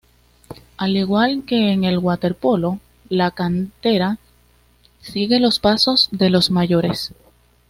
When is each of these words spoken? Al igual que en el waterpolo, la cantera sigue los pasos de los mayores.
Al 0.77 0.97
igual 0.97 1.43
que 1.45 1.71
en 1.73 1.83
el 1.83 1.99
waterpolo, 1.99 2.79
la 3.09 3.29
cantera 3.29 4.17
sigue 4.99 5.39
los 5.39 5.59
pasos 5.59 6.07
de 6.11 6.31
los 6.31 6.49
mayores. 6.49 7.13